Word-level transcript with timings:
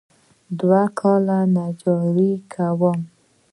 دوه 0.59 0.81
کاله 0.99 1.39
نجاري 1.55 2.31
کوم. 2.53 2.99